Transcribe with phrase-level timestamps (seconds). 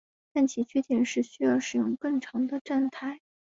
[0.33, 3.19] 但其缺点是需要使用更长的站台。